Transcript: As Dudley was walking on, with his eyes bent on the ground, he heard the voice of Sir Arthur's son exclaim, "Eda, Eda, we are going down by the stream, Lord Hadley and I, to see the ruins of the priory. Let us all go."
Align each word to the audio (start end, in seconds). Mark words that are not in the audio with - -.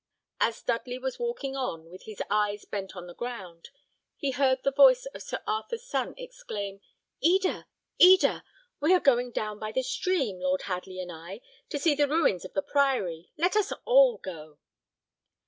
As 0.39 0.63
Dudley 0.63 0.97
was 0.97 1.19
walking 1.19 1.55
on, 1.55 1.91
with 1.91 2.05
his 2.05 2.23
eyes 2.27 2.65
bent 2.65 2.95
on 2.95 3.05
the 3.05 3.13
ground, 3.13 3.69
he 4.17 4.31
heard 4.31 4.63
the 4.63 4.71
voice 4.71 5.05
of 5.05 5.21
Sir 5.21 5.43
Arthur's 5.45 5.83
son 5.85 6.15
exclaim, 6.17 6.81
"Eda, 7.21 7.67
Eda, 7.99 8.43
we 8.79 8.95
are 8.95 8.99
going 8.99 9.29
down 9.31 9.59
by 9.59 9.71
the 9.71 9.83
stream, 9.83 10.39
Lord 10.39 10.63
Hadley 10.63 10.99
and 10.99 11.11
I, 11.11 11.41
to 11.69 11.77
see 11.77 11.93
the 11.93 12.07
ruins 12.07 12.43
of 12.43 12.53
the 12.53 12.63
priory. 12.63 13.31
Let 13.37 13.55
us 13.55 13.71
all 13.85 14.17
go." 14.17 14.57